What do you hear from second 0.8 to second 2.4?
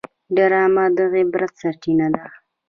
د عبرت سرچینه ده